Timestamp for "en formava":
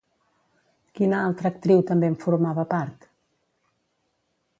2.13-2.65